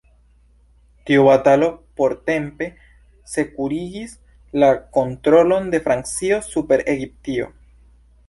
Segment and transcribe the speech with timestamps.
[1.09, 1.67] Tiu batalo
[1.99, 2.69] portempe
[3.33, 4.15] sekurigis
[4.63, 7.51] la kontrolon de Francio super Egiptio.